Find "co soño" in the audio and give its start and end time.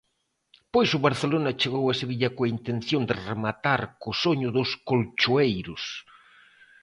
4.01-4.49